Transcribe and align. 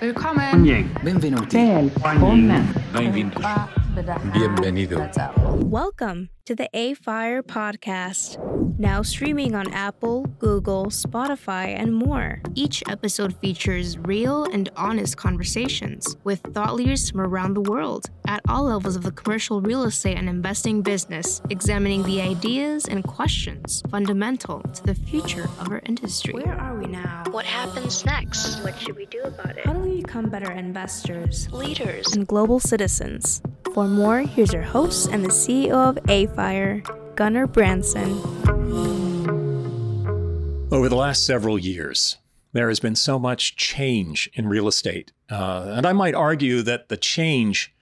Willkommen. 0.00 0.64
Benvenuti. 1.04 1.56
Bienvenido. 4.32 4.98
Welcome 5.70 6.28
to 6.44 6.54
the 6.54 6.68
AFIRE 6.74 7.42
podcast, 7.42 8.36
now 8.82 9.00
streaming 9.00 9.54
on 9.54 9.72
Apple, 9.72 10.24
Google, 10.40 10.86
Spotify, 10.86 11.66
and 11.80 11.94
more. 11.94 12.42
Each 12.56 12.82
episode 12.88 13.32
features 13.36 13.96
real 13.96 14.44
and 14.46 14.68
honest 14.76 15.16
conversations 15.16 16.16
with 16.24 16.40
thought 16.52 16.74
leaders 16.74 17.08
from 17.08 17.20
around 17.20 17.54
the 17.54 17.60
world 17.60 18.10
at 18.26 18.40
all 18.48 18.64
levels 18.64 18.96
of 18.96 19.04
the 19.04 19.12
commercial 19.12 19.60
real 19.60 19.84
estate 19.84 20.18
and 20.18 20.28
investing 20.28 20.82
business, 20.82 21.40
examining 21.48 22.02
the 22.02 22.20
ideas 22.20 22.86
and 22.86 23.04
questions 23.04 23.84
fundamental 23.88 24.60
to 24.74 24.82
the 24.82 24.96
future 24.96 25.44
of 25.60 25.70
our 25.70 25.80
industry. 25.86 26.34
Where 26.34 26.58
are 26.58 26.76
we 26.76 26.86
now? 26.86 27.22
What 27.30 27.46
happens 27.46 28.04
next? 28.04 28.64
What 28.64 28.76
should 28.80 28.96
we 28.96 29.06
do 29.06 29.22
about 29.22 29.58
it? 29.58 29.64
How 29.64 29.74
do 29.74 29.78
we 29.78 30.02
become 30.02 30.28
better 30.28 30.50
investors, 30.50 31.48
leaders, 31.52 32.16
and 32.16 32.26
global 32.26 32.58
citizens? 32.58 33.42
For 33.74 33.86
more, 33.86 34.22
here's 34.22 34.52
your 34.52 34.62
host 34.62 35.08
and 35.12 35.24
the 35.24 35.28
CEO 35.28 35.70
of 35.74 35.98
AFIRE, 36.08 36.82
Gunnar 37.14 37.46
Branson. 37.46 38.41
Over 40.72 40.88
the 40.88 40.96
last 40.96 41.26
several 41.26 41.58
years, 41.58 42.16
there 42.52 42.68
has 42.68 42.80
been 42.80 42.96
so 42.96 43.18
much 43.18 43.56
change 43.56 44.30
in 44.34 44.48
real 44.48 44.66
estate. 44.66 45.12
Uh, 45.30 45.66
and 45.68 45.86
I 45.86 45.92
might 45.92 46.14
argue 46.14 46.62
that 46.62 46.88
the 46.88 46.96
change 46.96 47.74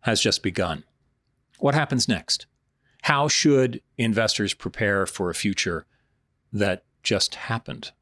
has 0.00 0.20
just 0.20 0.42
begun. 0.42 0.84
What 1.58 1.74
happens 1.74 2.08
next? 2.08 2.46
How 3.02 3.28
should 3.28 3.80
investors 3.96 4.54
prepare 4.54 5.06
for 5.06 5.30
a 5.30 5.34
future 5.34 5.86
that 6.52 6.84
just 7.02 7.34
happened? 7.34 7.92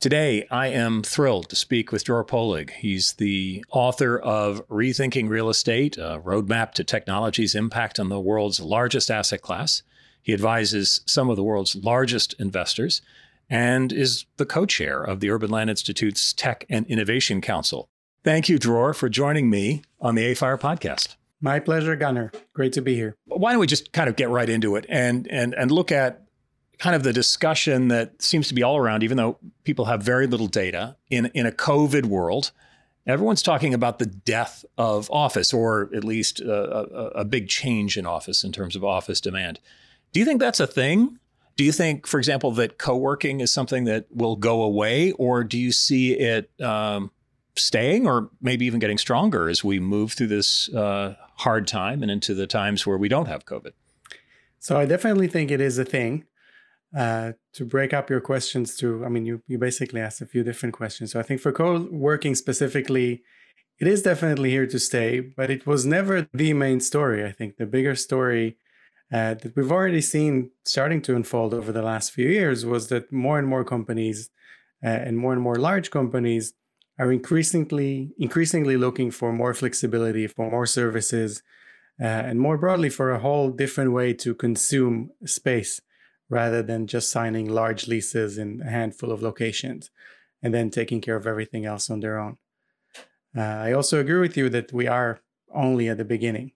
Today, 0.00 0.46
I 0.50 0.68
am 0.68 1.02
thrilled 1.02 1.48
to 1.48 1.56
speak 1.56 1.90
with 1.90 2.04
Dror 2.04 2.24
Poleg. 2.24 2.70
He's 2.70 3.14
the 3.14 3.64
author 3.70 4.18
of 4.18 4.66
Rethinking 4.68 5.28
Real 5.28 5.48
Estate, 5.50 5.98
a 5.98 6.22
roadmap 6.24 6.72
to 6.72 6.84
technology's 6.84 7.54
impact 7.54 7.98
on 7.98 8.08
the 8.08 8.20
world's 8.20 8.60
largest 8.60 9.10
asset 9.10 9.42
class. 9.42 9.82
He 10.22 10.32
advises 10.32 11.00
some 11.06 11.30
of 11.30 11.36
the 11.36 11.44
world's 11.44 11.74
largest 11.76 12.34
investors 12.38 13.02
and 13.50 13.92
is 13.92 14.26
the 14.36 14.46
co 14.46 14.66
chair 14.66 15.02
of 15.02 15.20
the 15.20 15.30
Urban 15.30 15.50
Land 15.50 15.70
Institute's 15.70 16.32
Tech 16.32 16.64
and 16.68 16.86
Innovation 16.86 17.40
Council. 17.40 17.88
Thank 18.24 18.48
you, 18.48 18.58
Dror, 18.58 18.94
for 18.94 19.08
joining 19.08 19.48
me 19.48 19.82
on 20.00 20.14
the 20.14 20.24
AFIRE 20.24 20.58
podcast. 20.58 21.16
My 21.40 21.60
pleasure, 21.60 21.94
Gunnar. 21.94 22.32
Great 22.52 22.72
to 22.74 22.82
be 22.82 22.94
here. 22.94 23.16
Why 23.26 23.52
don't 23.52 23.60
we 23.60 23.66
just 23.66 23.92
kind 23.92 24.08
of 24.08 24.16
get 24.16 24.28
right 24.28 24.48
into 24.48 24.76
it 24.76 24.86
and, 24.88 25.28
and, 25.28 25.54
and 25.54 25.70
look 25.70 25.92
at 25.92 26.24
kind 26.78 26.96
of 26.96 27.02
the 27.04 27.12
discussion 27.12 27.88
that 27.88 28.20
seems 28.20 28.48
to 28.48 28.54
be 28.54 28.62
all 28.62 28.76
around, 28.76 29.02
even 29.02 29.16
though 29.16 29.38
people 29.64 29.84
have 29.86 30.02
very 30.02 30.26
little 30.26 30.46
data 30.46 30.96
in, 31.10 31.26
in 31.26 31.46
a 31.46 31.52
COVID 31.52 32.06
world. 32.06 32.50
Everyone's 33.06 33.42
talking 33.42 33.72
about 33.72 33.98
the 33.98 34.06
death 34.06 34.64
of 34.76 35.10
office, 35.10 35.54
or 35.54 35.88
at 35.94 36.04
least 36.04 36.40
a, 36.40 36.52
a, 36.52 37.06
a 37.20 37.24
big 37.24 37.48
change 37.48 37.96
in 37.96 38.04
office 38.04 38.44
in 38.44 38.52
terms 38.52 38.76
of 38.76 38.84
office 38.84 39.20
demand. 39.20 39.60
Do 40.12 40.20
you 40.20 40.26
think 40.26 40.40
that's 40.40 40.60
a 40.60 40.66
thing? 40.66 41.18
Do 41.56 41.64
you 41.64 41.72
think, 41.72 42.06
for 42.06 42.18
example, 42.18 42.52
that 42.52 42.78
co 42.78 42.96
working 42.96 43.40
is 43.40 43.52
something 43.52 43.84
that 43.84 44.06
will 44.10 44.36
go 44.36 44.62
away, 44.62 45.12
or 45.12 45.42
do 45.44 45.58
you 45.58 45.72
see 45.72 46.12
it 46.12 46.50
um, 46.62 47.10
staying 47.56 48.06
or 48.06 48.30
maybe 48.40 48.64
even 48.64 48.78
getting 48.78 48.98
stronger 48.98 49.48
as 49.48 49.64
we 49.64 49.80
move 49.80 50.12
through 50.12 50.28
this 50.28 50.72
uh, 50.74 51.16
hard 51.36 51.66
time 51.66 52.02
and 52.02 52.10
into 52.10 52.34
the 52.34 52.46
times 52.46 52.86
where 52.86 52.96
we 52.96 53.08
don't 53.08 53.26
have 53.26 53.44
COVID? 53.44 53.72
So 54.60 54.78
I 54.78 54.86
definitely 54.86 55.28
think 55.28 55.50
it 55.50 55.60
is 55.60 55.78
a 55.78 55.84
thing 55.84 56.24
uh, 56.96 57.32
to 57.52 57.64
break 57.64 57.92
up 57.92 58.08
your 58.08 58.20
questions 58.20 58.76
to, 58.76 59.04
I 59.04 59.08
mean, 59.08 59.26
you, 59.26 59.42
you 59.46 59.58
basically 59.58 60.00
asked 60.00 60.20
a 60.20 60.26
few 60.26 60.42
different 60.42 60.74
questions. 60.74 61.12
So 61.12 61.20
I 61.20 61.22
think 61.22 61.40
for 61.40 61.52
co-working 61.52 62.34
specifically, 62.34 63.22
it 63.78 63.86
is 63.86 64.02
definitely 64.02 64.50
here 64.50 64.66
to 64.66 64.78
stay, 64.78 65.20
but 65.20 65.50
it 65.50 65.66
was 65.66 65.86
never 65.86 66.28
the 66.32 66.52
main 66.52 66.80
story. 66.80 67.24
I 67.24 67.32
think 67.32 67.56
the 67.56 67.66
bigger 67.66 67.94
story 67.94 68.56
uh, 69.12 69.34
that 69.34 69.56
we've 69.56 69.72
already 69.72 70.00
seen 70.00 70.50
starting 70.64 71.00
to 71.02 71.16
unfold 71.16 71.54
over 71.54 71.72
the 71.72 71.82
last 71.82 72.12
few 72.12 72.28
years 72.28 72.66
was 72.66 72.88
that 72.88 73.10
more 73.10 73.38
and 73.38 73.48
more 73.48 73.64
companies 73.64 74.30
uh, 74.84 74.88
and 74.88 75.18
more 75.18 75.32
and 75.32 75.42
more 75.42 75.56
large 75.56 75.90
companies 75.90 76.52
are 76.98 77.12
increasingly 77.12 78.12
increasingly 78.18 78.76
looking 78.76 79.10
for 79.10 79.32
more 79.32 79.54
flexibility, 79.54 80.26
for 80.26 80.50
more 80.50 80.66
services, 80.66 81.42
uh, 82.00 82.04
and 82.04 82.40
more 82.40 82.58
broadly 82.58 82.90
for 82.90 83.10
a 83.10 83.20
whole 83.20 83.50
different 83.50 83.92
way 83.92 84.12
to 84.12 84.34
consume 84.34 85.10
space 85.24 85.80
rather 86.28 86.62
than 86.62 86.86
just 86.86 87.10
signing 87.10 87.48
large 87.48 87.88
leases 87.88 88.36
in 88.36 88.60
a 88.60 88.70
handful 88.70 89.10
of 89.10 89.22
locations 89.22 89.90
and 90.42 90.52
then 90.52 90.70
taking 90.70 91.00
care 91.00 91.16
of 91.16 91.26
everything 91.26 91.64
else 91.64 91.88
on 91.88 92.00
their 92.00 92.18
own. 92.18 92.36
Uh, 93.36 93.40
I 93.40 93.72
also 93.72 93.98
agree 93.98 94.20
with 94.20 94.36
you 94.36 94.48
that 94.50 94.72
we 94.72 94.86
are 94.86 95.20
only 95.54 95.88
at 95.88 95.96
the 95.96 96.04
beginning. 96.04 96.52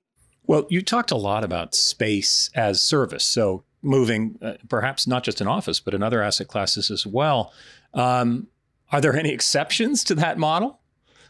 Well, 0.46 0.66
you 0.68 0.82
talked 0.82 1.10
a 1.10 1.16
lot 1.16 1.44
about 1.44 1.74
space 1.74 2.50
as 2.54 2.82
service. 2.82 3.24
So, 3.24 3.64
moving 3.84 4.38
uh, 4.40 4.54
perhaps 4.68 5.06
not 5.06 5.24
just 5.24 5.40
in 5.40 5.48
office, 5.48 5.80
but 5.80 5.92
in 5.92 6.02
other 6.02 6.22
asset 6.22 6.46
classes 6.46 6.90
as 6.90 7.04
well. 7.04 7.52
Um, 7.94 8.46
are 8.92 9.00
there 9.00 9.16
any 9.16 9.30
exceptions 9.30 10.04
to 10.04 10.14
that 10.16 10.38
model? 10.38 10.80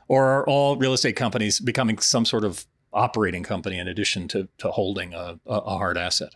Or 0.09 0.27
are 0.27 0.47
all 0.47 0.77
real 0.77 0.93
estate 0.93 1.17
companies 1.17 1.61
becoming 1.61 1.99
some 1.99 2.27
sort 2.27 2.45
of 2.45 2.67
operating 2.93 3.43
company 3.43 3.78
in 3.78 3.89
addition 3.89 4.28
to, 4.28 4.49
to 4.59 4.71
holding 4.71 5.15
a, 5.15 5.41
a 5.47 5.79
hard 5.79 5.97
asset? 5.97 6.34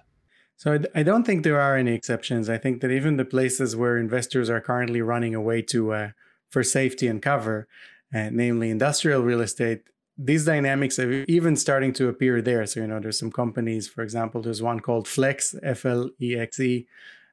So 0.57 0.79
I, 0.95 1.03
don't 1.03 1.25
think 1.25 1.45
there 1.45 1.61
are 1.61 1.77
any 1.77 1.93
exceptions. 1.93 2.49
I 2.49 2.57
think 2.57 2.81
that 2.81 2.91
even 2.91 3.19
the 3.19 3.27
places 3.27 3.77
where 3.77 3.99
investors 3.99 4.49
are 4.49 4.61
currently 4.61 5.03
running 5.03 5.35
away 5.35 5.61
to 5.63 5.93
uh, 5.93 6.11
for 6.49 6.63
safety 6.63 7.09
and 7.09 7.21
cover, 7.21 7.69
uh, 8.15 8.31
namely 8.33 8.71
industrial 8.71 9.21
real 9.21 9.43
estate, 9.43 9.83
these 10.19 10.45
dynamics 10.45 10.99
are 10.99 11.25
even 11.29 11.57
starting 11.57 11.93
to 11.95 12.09
appear 12.09 12.41
there. 12.41 12.65
So 12.67 12.81
you 12.81 12.87
know, 12.87 13.01
there's 13.01 13.19
some 13.19 13.33
companies, 13.33 13.89
for 13.89 14.03
example, 14.03 14.41
there's 14.41 14.63
one 14.63 14.81
called 14.81 15.07
Flex, 15.07 15.55
F 15.63 15.85
L 15.85 16.11
E 16.21 16.37
X 16.37 16.59
E, 16.61 16.87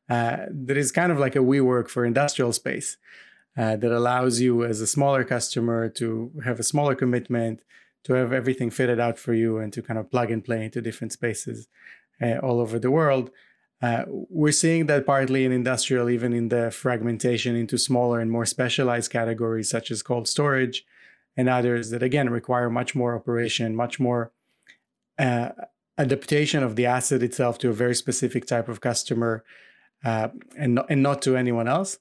uh, 0.09 0.37
that 0.49 0.77
is 0.77 0.91
kind 0.91 1.11
of 1.11 1.19
like 1.19 1.35
a 1.35 1.39
WeWork 1.39 1.87
for 1.87 2.05
industrial 2.05 2.53
space. 2.53 2.97
Uh, 3.55 3.75
that 3.75 3.91
allows 3.91 4.41
you 4.41 4.65
as 4.65 4.81
a 4.81 4.87
smaller 4.87 5.23
customer 5.23 5.87
to 5.87 6.31
have 6.43 6.59
a 6.59 6.63
smaller 6.63 6.95
commitment, 6.95 7.61
to 8.03 8.13
have 8.13 8.33
everything 8.33 8.71
fitted 8.71 8.99
out 8.99 9.19
for 9.19 9.31
you, 9.31 9.59
and 9.59 9.71
to 9.71 9.83
kind 9.83 9.99
of 9.99 10.09
plug 10.09 10.31
and 10.31 10.43
play 10.43 10.65
into 10.65 10.81
different 10.81 11.13
spaces 11.13 11.67
uh, 12.19 12.39
all 12.39 12.59
over 12.59 12.79
the 12.79 12.89
world. 12.89 13.29
Uh, 13.79 14.05
we're 14.07 14.51
seeing 14.51 14.87
that 14.87 15.05
partly 15.05 15.45
in 15.45 15.51
industrial, 15.51 16.09
even 16.09 16.33
in 16.33 16.49
the 16.49 16.71
fragmentation 16.71 17.55
into 17.55 17.77
smaller 17.77 18.19
and 18.19 18.31
more 18.31 18.45
specialized 18.45 19.11
categories, 19.11 19.69
such 19.69 19.91
as 19.91 20.01
cold 20.01 20.27
storage 20.27 20.83
and 21.35 21.49
others 21.49 21.89
that, 21.89 22.03
again, 22.03 22.29
require 22.29 22.69
much 22.69 22.95
more 22.95 23.15
operation, 23.15 23.75
much 23.75 23.99
more 23.99 24.31
uh, 25.17 25.49
adaptation 25.97 26.63
of 26.63 26.75
the 26.75 26.85
asset 26.85 27.23
itself 27.23 27.57
to 27.59 27.69
a 27.69 27.73
very 27.73 27.95
specific 27.95 28.45
type 28.45 28.67
of 28.67 28.81
customer 28.81 29.43
uh, 30.03 30.29
and, 30.57 30.79
and 30.89 31.01
not 31.03 31.21
to 31.21 31.35
anyone 31.35 31.67
else. 31.67 31.97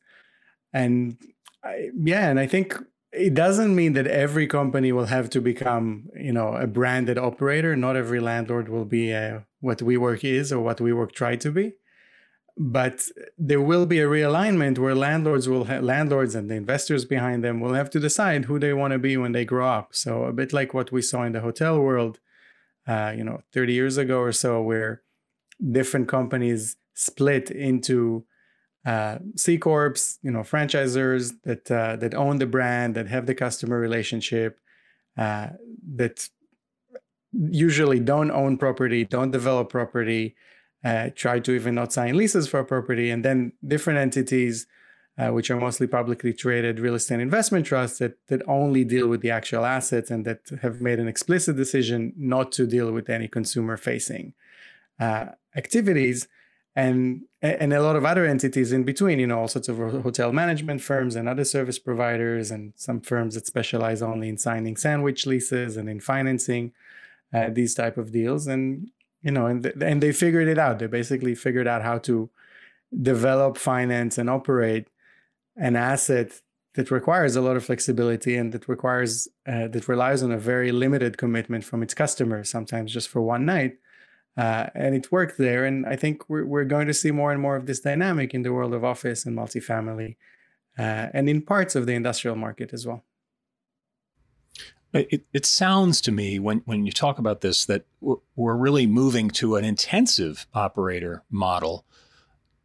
And 0.72 1.16
I, 1.62 1.90
yeah, 1.94 2.28
and 2.28 2.40
I 2.40 2.46
think 2.46 2.78
it 3.12 3.34
doesn't 3.34 3.74
mean 3.74 3.92
that 3.92 4.06
every 4.06 4.46
company 4.46 4.90
will 4.90 5.06
have 5.06 5.28
to 5.30 5.40
become 5.40 6.08
you 6.16 6.32
know 6.32 6.54
a 6.54 6.66
branded 6.66 7.18
operator 7.18 7.76
not 7.76 7.94
every 7.94 8.20
landlord 8.20 8.68
will 8.68 8.86
be 8.86 9.10
a, 9.10 9.46
what 9.60 9.78
WeWork 9.78 10.24
is 10.24 10.52
or 10.52 10.60
what 10.60 10.78
WeWork 10.78 11.12
tried 11.12 11.40
to 11.42 11.50
be 11.50 11.74
but 12.56 13.02
there 13.38 13.60
will 13.60 13.86
be 13.86 14.00
a 14.00 14.06
realignment 14.06 14.78
where 14.78 14.94
landlords 14.94 15.48
will 15.48 15.64
ha- 15.64 15.78
landlords 15.78 16.34
and 16.34 16.50
the 16.50 16.54
investors 16.54 17.04
behind 17.04 17.42
them 17.42 17.60
will 17.60 17.74
have 17.74 17.90
to 17.90 18.00
decide 18.00 18.44
who 18.44 18.58
they 18.58 18.72
want 18.72 18.92
to 18.92 18.98
be 18.98 19.16
when 19.16 19.32
they 19.32 19.44
grow 19.44 19.68
up. 19.68 19.94
So 19.94 20.24
a 20.24 20.32
bit 20.32 20.52
like 20.52 20.74
what 20.74 20.92
we 20.92 21.02
saw 21.02 21.22
in 21.22 21.32
the 21.32 21.40
hotel 21.40 21.80
world 21.80 22.20
uh, 22.86 23.14
you 23.16 23.24
know 23.24 23.42
30 23.52 23.72
years 23.72 23.96
ago 23.96 24.18
or 24.18 24.32
so 24.32 24.60
where 24.60 25.02
different 25.70 26.08
companies 26.08 26.76
split 26.94 27.50
into 27.50 28.24
uh, 28.84 29.18
C 29.36 29.58
corps, 29.58 30.18
you 30.22 30.30
know, 30.30 30.40
franchisors 30.40 31.34
that 31.44 31.70
uh, 31.70 31.96
that 31.96 32.14
own 32.14 32.38
the 32.38 32.46
brand, 32.46 32.96
that 32.96 33.06
have 33.06 33.26
the 33.26 33.34
customer 33.34 33.78
relationship, 33.78 34.58
uh, 35.16 35.50
that 35.94 36.28
usually 37.32 38.00
don't 38.00 38.32
own 38.32 38.58
property, 38.58 39.04
don't 39.04 39.30
develop 39.30 39.70
property, 39.70 40.34
uh, 40.84 41.10
try 41.14 41.38
to 41.38 41.52
even 41.52 41.74
not 41.74 41.92
sign 41.92 42.16
leases 42.16 42.48
for 42.48 42.60
a 42.60 42.64
property, 42.64 43.10
and 43.10 43.24
then 43.24 43.52
different 43.66 43.98
entities, 43.98 44.66
uh, 45.18 45.28
which 45.28 45.50
are 45.50 45.60
mostly 45.60 45.86
publicly 45.86 46.32
traded 46.32 46.80
real 46.80 46.94
estate 46.94 47.20
investment 47.20 47.66
trusts 47.66 47.98
that 47.98 48.14
that 48.28 48.42
only 48.48 48.84
deal 48.84 49.08
with 49.08 49.20
the 49.20 49.30
actual 49.30 49.64
assets 49.64 50.10
and 50.10 50.24
that 50.24 50.40
have 50.62 50.80
made 50.80 50.98
an 50.98 51.08
explicit 51.08 51.56
decision 51.56 52.12
not 52.16 52.50
to 52.52 52.66
deal 52.66 52.90
with 52.92 53.08
any 53.08 53.28
consumer 53.28 53.76
facing 53.76 54.34
uh, 54.98 55.26
activities. 55.56 56.28
And 56.74 57.22
and 57.42 57.72
a 57.74 57.82
lot 57.82 57.96
of 57.96 58.04
other 58.06 58.24
entities 58.24 58.72
in 58.72 58.84
between 58.84 59.18
you 59.18 59.26
know 59.26 59.40
all 59.40 59.48
sorts 59.48 59.68
of 59.68 59.76
hotel 59.76 60.32
management 60.32 60.80
firms 60.80 61.16
and 61.16 61.28
other 61.28 61.44
service 61.44 61.78
providers 61.78 62.50
and 62.50 62.72
some 62.76 63.00
firms 63.00 63.34
that 63.34 63.46
specialize 63.46 64.00
only 64.00 64.28
in 64.30 64.38
signing 64.38 64.78
sandwich 64.78 65.26
leases 65.26 65.76
and 65.76 65.88
in 65.88 66.00
financing 66.00 66.72
uh, 67.34 67.50
these 67.50 67.74
type 67.74 67.98
of 67.98 68.10
deals. 68.10 68.46
And 68.46 68.90
you 69.22 69.30
know 69.30 69.46
and, 69.46 69.62
th- 69.62 69.76
and 69.80 70.02
they 70.02 70.12
figured 70.12 70.48
it 70.48 70.58
out. 70.58 70.78
They 70.78 70.86
basically 70.86 71.34
figured 71.34 71.66
out 71.66 71.82
how 71.82 71.98
to 71.98 72.30
develop 73.00 73.56
finance 73.56 74.18
and 74.18 74.28
operate 74.28 74.88
an 75.56 75.76
asset 75.76 76.40
that 76.74 76.90
requires 76.90 77.36
a 77.36 77.40
lot 77.40 77.56
of 77.56 77.64
flexibility 77.64 78.36
and 78.36 78.52
that 78.52 78.68
requires 78.68 79.28
uh, 79.46 79.68
that 79.68 79.88
relies 79.88 80.22
on 80.22 80.32
a 80.32 80.38
very 80.38 80.72
limited 80.72 81.18
commitment 81.18 81.64
from 81.64 81.82
its 81.82 81.94
customers 81.94 82.50
sometimes 82.50 82.92
just 82.92 83.08
for 83.08 83.20
one 83.20 83.44
night 83.44 83.78
uh, 84.36 84.66
and 84.74 84.94
it 84.94 85.12
worked 85.12 85.38
there. 85.38 85.64
And 85.64 85.86
i 85.86 85.96
think 85.96 86.28
we're, 86.28 86.44
we're 86.44 86.64
going 86.64 86.86
to 86.86 86.94
see 86.94 87.10
more 87.10 87.32
and 87.32 87.40
more 87.40 87.56
of 87.56 87.66
this 87.66 87.80
dynamic 87.80 88.34
in 88.34 88.42
the 88.42 88.52
world 88.52 88.74
of 88.74 88.84
office 88.84 89.26
and 89.26 89.36
multifamily 89.36 90.16
uh, 90.78 91.08
and 91.12 91.28
in 91.28 91.42
parts 91.42 91.74
of 91.76 91.86
the 91.86 91.92
industrial 91.92 92.36
market 92.36 92.72
as 92.72 92.86
well 92.86 93.04
it, 94.92 95.24
it 95.32 95.46
sounds 95.46 96.00
to 96.02 96.12
me 96.12 96.38
when, 96.38 96.58
when 96.64 96.84
you 96.84 96.92
talk 96.92 97.18
about 97.18 97.40
this 97.40 97.64
that 97.66 97.84
we're, 98.00 98.16
we're 98.36 98.56
really 98.56 98.86
moving 98.86 99.30
to 99.30 99.56
an 99.56 99.64
intensive 99.64 100.46
operator 100.54 101.22
model 101.30 101.84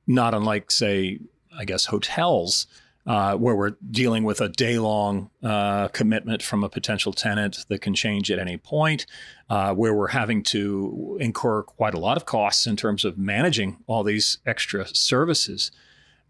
not 0.06 0.34
unlike 0.34 0.72
say 0.72 1.20
i 1.58 1.66
guess 1.66 1.86
hotels 1.86 2.68
uh, 3.08 3.36
where 3.38 3.56
we're 3.56 3.76
dealing 3.90 4.26
with 4.26 4.42
a 4.42 4.50
day 4.50 4.78
long 4.78 5.30
uh, 5.42 5.88
commitment 5.90 6.44
from 6.44 6.62
a 6.64 6.70
potential 6.70 7.14
tenant 7.14 7.66
that 7.70 7.80
can 7.80 7.94
change 7.94 8.30
at 8.30 8.38
any 8.38 8.58
point, 8.58 9.06
uh, 9.50 9.74
where 9.74 9.94
we're 9.94 10.10
having 10.10 10.44
to 10.44 11.18
incur 11.22 11.64
quite 11.64 11.94
a 11.94 12.00
lot 12.00 12.18
of 12.18 12.26
costs 12.26 12.68
in 12.68 12.76
terms 12.76 13.06
of 13.06 13.18
managing 13.18 13.78
all 13.88 14.04
these 14.04 14.40
extra 14.46 14.86
services. 14.88 15.72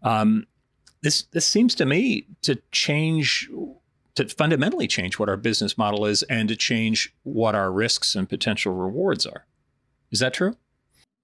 Um, 0.04 0.46
this 1.02 1.24
this 1.32 1.46
seems 1.46 1.74
to 1.76 1.84
me 1.84 2.28
to 2.42 2.60
change 2.70 3.50
to 4.18 4.28
fundamentally 4.28 4.86
change 4.86 5.18
what 5.18 5.28
our 5.28 5.36
business 5.36 5.78
model 5.78 6.04
is 6.04 6.22
and 6.24 6.48
to 6.48 6.56
change 6.56 7.14
what 7.22 7.54
our 7.54 7.72
risks 7.72 8.14
and 8.14 8.28
potential 8.28 8.72
rewards 8.72 9.24
are. 9.24 9.46
Is 10.10 10.20
that 10.20 10.34
true? 10.34 10.56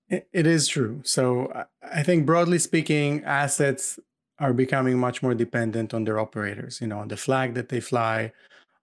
It 0.09 0.47
is 0.47 0.69
true. 0.69 1.01
So 1.05 1.65
I 1.83 2.03
think 2.03 2.27
broadly 2.27 2.59
speaking, 2.59 3.25
assets 3.25 3.99
are 4.39 4.53
becoming 4.53 4.99
much 4.99 5.23
more 5.23 5.35
dependent 5.35 5.95
on 5.95 6.05
their 6.05 6.19
operators, 6.19 6.81
you 6.81 6.87
know, 6.87 6.99
on 6.99 7.09
the 7.09 7.17
flag 7.17 7.55
that 7.55 7.69
they 7.69 7.81
fly, 7.81 8.33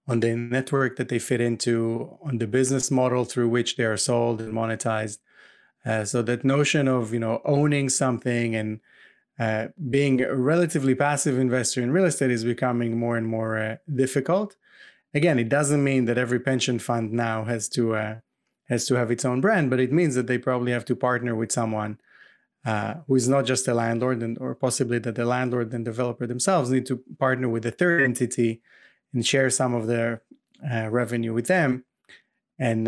on 0.08 0.20
the 0.20 0.36
network 0.36 0.98
that 0.98 1.10
they 1.10 1.20
fit 1.20 1.40
into, 1.40 2.18
on 2.22 2.40
the 2.40 2.48
business 2.48 2.90
model 2.90 3.24
through 3.24 3.50
which 3.50 3.76
they 3.76 3.86
are 3.86 3.98
sold 3.98 4.42
and 4.42 4.54
monetized. 4.54 5.20
Uh, 5.86 6.04
so 6.04 6.22
that 6.22 6.44
notion 6.44 6.88
of 6.88 7.14
you 7.14 7.20
know 7.20 7.42
owning 7.46 7.90
something 7.90 8.56
and 8.56 8.80
uh, 9.40 9.68
being 9.90 10.22
a 10.22 10.36
relatively 10.36 10.96
passive 10.96 11.38
investor 11.38 11.82
in 11.82 11.92
real 11.92 12.06
estate 12.06 12.32
is 12.32 12.44
becoming 12.44 12.98
more 12.98 13.18
and 13.18 13.28
more 13.28 13.58
uh, 13.58 13.78
difficult. 13.94 14.56
Again, 15.14 15.40
it 15.40 15.50
doesn't 15.50 15.84
mean 15.84 16.06
that 16.06 16.18
every 16.18 16.40
pension 16.40 16.80
fund 16.80 17.12
now 17.12 17.44
has 17.46 17.68
to 17.70 17.96
uh, 17.96 18.16
has 18.70 18.86
to 18.86 18.96
have 18.96 19.12
its 19.12 19.26
own 19.26 19.42
brand, 19.42 19.70
but 19.70 19.80
it 19.80 19.92
means 19.92 20.16
that 20.16 20.28
they 20.28 20.38
probably 20.38 20.72
have 20.72 20.86
to 20.86 20.96
partner 20.96 21.36
with 21.36 21.52
someone 21.52 22.00
uh, 22.66 22.96
who 23.08 23.16
is 23.16 23.28
not 23.28 23.46
just 23.46 23.68
a 23.68 23.74
landlord 23.74 24.22
and 24.22 24.38
or 24.40 24.56
possibly 24.56 25.00
that 25.00 25.16
the 25.16 25.26
landlord 25.26 25.74
and 25.74 25.84
developer 25.84 26.28
themselves 26.28 26.70
need 26.70 26.86
to 26.86 27.04
partner 27.20 27.50
with 27.50 27.66
a 27.66 27.72
third 27.72 28.04
entity 28.04 28.62
and 29.14 29.26
share 29.26 29.50
some 29.50 29.74
of 29.74 29.88
their 29.88 30.22
uh, 30.72 30.88
revenue 30.90 31.34
with 31.34 31.48
them 31.48 31.84
and 32.60 32.88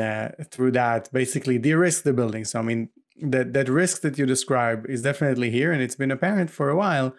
through 0.51 0.71
that 0.71 1.11
basically 1.11 1.57
de-risk 1.57 2.03
the 2.03 2.13
building 2.13 2.45
so 2.45 2.59
i 2.59 2.61
mean 2.61 2.89
that 3.21 3.53
that 3.53 3.69
risk 3.69 4.01
that 4.01 4.17
you 4.17 4.25
describe 4.25 4.85
is 4.89 5.01
definitely 5.01 5.49
here 5.49 5.71
and 5.71 5.81
it's 5.81 5.95
been 5.95 6.11
apparent 6.11 6.49
for 6.49 6.69
a 6.69 6.75
while 6.75 7.15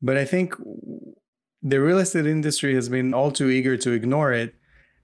but 0.00 0.16
i 0.16 0.24
think 0.24 0.54
the 1.62 1.80
real 1.80 1.98
estate 1.98 2.26
industry 2.26 2.74
has 2.74 2.88
been 2.88 3.12
all 3.12 3.30
too 3.30 3.50
eager 3.50 3.76
to 3.76 3.92
ignore 3.92 4.32
it 4.32 4.54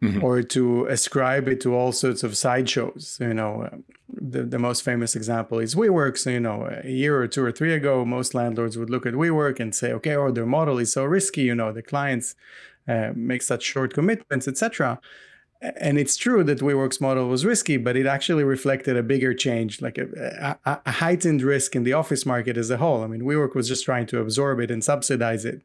mm-hmm. 0.03 0.23
or 0.23 0.43
to 0.43 0.87
ascribe 0.87 1.49
it 1.49 1.61
to 1.61 1.75
all 1.75 1.93
sorts 1.93 2.23
of 2.23 2.37
sideshows. 2.37 3.19
You 3.21 3.35
know, 3.35 3.69
the, 4.09 4.43
the 4.43 4.59
most 4.59 4.83
famous 4.83 5.15
example 5.15 5.59
is 5.61 5.75
WeWork. 5.75 6.19
So, 6.19 6.31
you 6.31 6.41
know, 6.41 6.69
a 6.85 6.91
year 6.91 7.21
or 7.21 7.29
two 7.29 7.45
or 7.45 7.53
three 7.53 7.73
ago, 7.73 8.05
most 8.05 8.35
landlords 8.35 8.77
would 8.77 8.91
look 8.91 9.07
at 9.07 9.15
WeWork 9.15 9.61
and 9.61 9.75
say, 9.75 9.93
okay, 9.93 10.17
oh, 10.17 10.31
their 10.31 10.47
model 10.47 10.79
is 10.79 10.93
so 10.93 11.05
risky. 11.05 11.43
You 11.43 11.55
know, 11.55 11.73
the 11.73 11.83
clients 11.83 12.35
uh, 12.89 13.13
make 13.15 13.43
such 13.43 13.63
short 13.63 13.95
commitments, 13.95 14.49
etc. 14.49 15.01
And 15.63 15.97
it's 15.97 16.17
true 16.17 16.43
that 16.43 16.59
WeWork's 16.59 17.01
model 17.01 17.29
was 17.29 17.45
risky, 17.45 17.77
but 17.77 17.97
it 17.97 18.05
actually 18.05 18.43
reflected 18.43 18.97
a 18.97 19.03
bigger 19.03 19.33
change, 19.33 19.81
like 19.81 19.97
a, 19.97 20.59
a, 20.65 20.81
a 20.85 20.91
heightened 20.91 21.41
risk 21.43 21.77
in 21.77 21.85
the 21.85 21.93
office 21.93 22.27
market 22.27 22.57
as 22.57 22.69
a 22.69 22.79
whole. 22.79 23.05
I 23.05 23.07
mean, 23.07 23.23
WeWork 23.23 23.55
was 23.55 23.69
just 23.69 23.85
trying 23.85 24.07
to 24.07 24.21
absorb 24.21 24.59
it 24.59 24.73
and 24.73 24.83
subsidize 24.83 25.45
it 25.45 25.63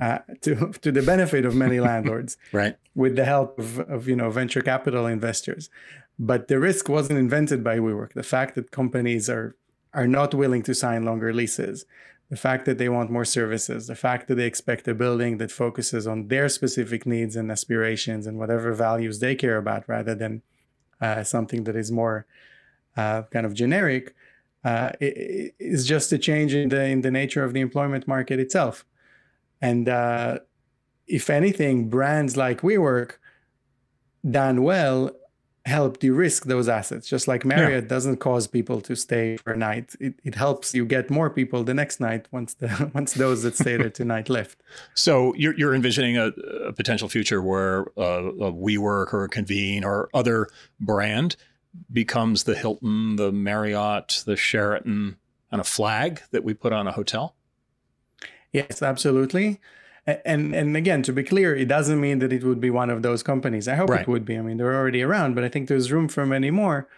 uh, 0.00 0.18
to 0.42 0.72
to 0.82 0.92
the 0.92 1.02
benefit 1.02 1.44
of 1.44 1.54
many 1.54 1.80
landlords, 1.80 2.36
right? 2.52 2.76
With 2.94 3.16
the 3.16 3.24
help 3.24 3.58
of, 3.58 3.80
of 3.80 4.08
you 4.08 4.16
know 4.16 4.30
venture 4.30 4.62
capital 4.62 5.06
investors. 5.06 5.70
But 6.18 6.48
the 6.48 6.60
risk 6.60 6.88
wasn't 6.88 7.18
invented 7.18 7.64
by 7.64 7.78
WeWork. 7.78 8.12
The 8.12 8.22
fact 8.22 8.54
that 8.54 8.70
companies 8.70 9.28
are 9.28 9.56
are 9.94 10.06
not 10.06 10.34
willing 10.34 10.62
to 10.62 10.74
sign 10.74 11.04
longer 11.04 11.32
leases, 11.32 11.84
the 12.32 12.38
fact 12.38 12.64
that 12.64 12.78
they 12.78 12.88
want 12.88 13.10
more 13.10 13.26
services, 13.26 13.88
the 13.88 13.94
fact 13.94 14.26
that 14.26 14.36
they 14.36 14.46
expect 14.46 14.88
a 14.88 14.94
building 14.94 15.36
that 15.36 15.52
focuses 15.52 16.06
on 16.06 16.28
their 16.28 16.48
specific 16.48 17.04
needs 17.04 17.36
and 17.36 17.52
aspirations 17.52 18.26
and 18.26 18.38
whatever 18.38 18.72
values 18.72 19.18
they 19.18 19.34
care 19.34 19.58
about, 19.58 19.86
rather 19.86 20.14
than 20.14 20.40
uh, 21.02 21.22
something 21.22 21.64
that 21.64 21.76
is 21.76 21.92
more 21.92 22.24
uh, 22.96 23.20
kind 23.24 23.44
of 23.44 23.52
generic, 23.52 24.14
uh, 24.64 24.92
is 24.98 25.86
just 25.86 26.10
a 26.10 26.16
change 26.16 26.54
in 26.54 26.70
the 26.70 26.82
in 26.94 27.02
the 27.02 27.10
nature 27.10 27.44
of 27.44 27.52
the 27.52 27.60
employment 27.60 28.08
market 28.08 28.40
itself. 28.40 28.86
And 29.60 29.86
uh, 29.90 30.38
if 31.06 31.28
anything, 31.28 31.90
brands 31.90 32.38
like 32.38 32.62
WeWork 32.62 33.18
done 34.24 34.62
well 34.62 35.10
help 35.64 35.98
de-risk 35.98 36.46
those 36.46 36.68
assets. 36.68 37.08
Just 37.08 37.28
like 37.28 37.44
Marriott 37.44 37.84
yeah. 37.84 37.88
doesn't 37.88 38.16
cause 38.18 38.46
people 38.46 38.80
to 38.80 38.96
stay 38.96 39.36
for 39.36 39.52
a 39.52 39.56
night. 39.56 39.94
It, 40.00 40.14
it 40.24 40.34
helps 40.34 40.74
you 40.74 40.84
get 40.84 41.10
more 41.10 41.30
people 41.30 41.64
the 41.64 41.74
next 41.74 42.00
night 42.00 42.26
once 42.30 42.54
the 42.54 42.90
once 42.94 43.14
those 43.14 43.42
that 43.42 43.56
stay 43.56 43.76
there 43.76 43.90
tonight 44.02 44.28
left. 44.28 44.60
So 44.94 45.34
you're, 45.34 45.54
you're 45.54 45.74
envisioning 45.74 46.16
a, 46.16 46.28
a 46.66 46.72
potential 46.72 47.08
future 47.08 47.40
where 47.40 47.82
uh, 47.98 48.32
a 48.48 48.52
WeWork 48.52 49.12
or 49.12 49.24
a 49.24 49.28
Convene 49.28 49.84
or 49.84 50.08
other 50.14 50.48
brand 50.80 51.36
becomes 51.92 52.44
the 52.44 52.54
Hilton, 52.54 53.16
the 53.16 53.32
Marriott, 53.32 54.22
the 54.26 54.36
Sheraton, 54.36 55.16
and 55.50 55.60
a 55.60 55.64
flag 55.64 56.22
that 56.30 56.44
we 56.44 56.54
put 56.54 56.72
on 56.72 56.86
a 56.86 56.92
hotel? 56.92 57.34
Yes, 58.52 58.82
absolutely. 58.82 59.60
And 60.06 60.54
and 60.54 60.76
again, 60.76 61.02
to 61.04 61.12
be 61.12 61.22
clear, 61.22 61.54
it 61.54 61.68
doesn't 61.68 62.00
mean 62.00 62.18
that 62.18 62.32
it 62.32 62.42
would 62.42 62.60
be 62.60 62.70
one 62.70 62.90
of 62.90 63.02
those 63.02 63.22
companies. 63.22 63.68
I 63.68 63.76
hope 63.76 63.90
right. 63.90 64.00
it 64.00 64.08
would 64.08 64.24
be. 64.24 64.36
I 64.36 64.42
mean, 64.42 64.56
they're 64.56 64.74
already 64.74 65.02
around, 65.02 65.34
but 65.34 65.44
I 65.44 65.48
think 65.48 65.68
there's 65.68 65.92
room 65.92 66.08
for 66.08 66.26
many 66.26 66.50
more. 66.50 66.88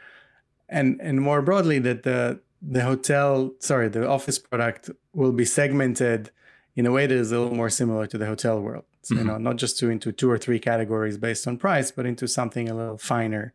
And 0.71 0.99
and 1.03 1.21
more 1.21 1.43
broadly, 1.43 1.79
that 1.81 2.05
the 2.05 2.41
the 2.63 2.83
hotel, 2.83 3.53
sorry, 3.59 3.89
the 3.89 4.09
office 4.09 4.39
product 4.39 4.91
will 5.13 5.33
be 5.33 5.45
segmented 5.45 6.31
in 6.77 6.87
a 6.87 6.91
way 6.91 7.07
that 7.07 7.15
is 7.15 7.31
a 7.31 7.39
little 7.39 7.55
more 7.55 7.69
similar 7.69 8.07
to 8.07 8.17
the 8.17 8.27
hotel 8.27 8.59
world. 8.61 8.85
So, 9.03 9.15
mm-hmm. 9.15 9.27
You 9.27 9.33
know, 9.33 9.39
not 9.39 9.57
just 9.57 9.79
to 9.81 9.91
into 9.91 10.11
two 10.11 10.31
or 10.31 10.39
three 10.39 10.59
categories 10.59 11.19
based 11.19 11.47
on 11.47 11.59
price, 11.59 11.91
but 11.91 12.07
into 12.07 12.27
something 12.27 12.71
a 12.71 12.75
little 12.75 12.97
finer 12.97 13.53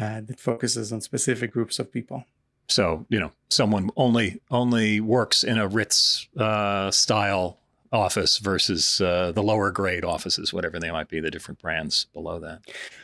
uh, 0.00 0.22
that 0.22 0.40
focuses 0.40 0.90
on 0.90 1.02
specific 1.02 1.52
groups 1.52 1.78
of 1.78 1.92
people. 1.92 2.24
So 2.66 3.04
you 3.10 3.20
know, 3.20 3.32
someone 3.50 3.90
only 3.96 4.40
only 4.50 5.00
works 5.00 5.44
in 5.44 5.58
a 5.58 5.68
Ritz 5.68 6.28
uh, 6.36 6.90
style 6.90 7.59
office 7.92 8.38
versus 8.38 9.00
uh, 9.00 9.32
the 9.32 9.42
lower 9.42 9.70
grade 9.70 10.04
offices, 10.04 10.52
whatever 10.52 10.78
they 10.78 10.90
might 10.90 11.08
be, 11.08 11.20
the 11.20 11.30
different 11.30 11.60
brands 11.60 12.06
below 12.12 12.38
that. 12.38 12.60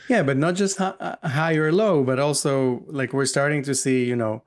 Yeah, 0.09 0.23
but 0.23 0.37
not 0.37 0.55
just 0.55 0.81
uh, 0.81 1.17
high 1.25 1.55
or 1.55 1.73
low, 1.73 2.05
but 2.05 2.19
also 2.19 2.85
like 2.87 3.13
we're 3.13 3.27
starting 3.27 3.63
to 3.65 3.75
see, 3.75 4.05
you 4.05 4.17
know, 4.17 4.43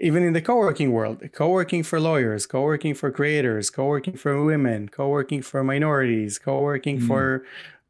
even 0.00 0.24
in 0.24 0.32
the 0.32 0.42
co-working 0.42 0.90
world, 0.90 1.22
co-working 1.32 1.84
for 1.84 2.00
lawyers, 2.00 2.46
co-working 2.46 2.94
for 2.94 3.12
creators, 3.12 3.70
co-working 3.70 4.16
for 4.16 4.44
women, 4.44 4.88
co-working 4.88 5.40
for 5.40 5.62
minorities, 5.62 6.38
co-working 6.38 6.98
mm. 6.98 7.06
for 7.06 7.44